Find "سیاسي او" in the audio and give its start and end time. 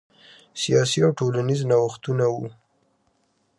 0.61-1.11